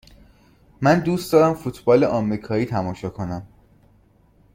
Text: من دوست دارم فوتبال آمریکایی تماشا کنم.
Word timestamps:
من 0.81 0.99
دوست 0.99 1.31
دارم 1.33 1.53
فوتبال 1.53 2.03
آمریکایی 2.03 2.65
تماشا 2.65 3.09
کنم. 3.09 3.47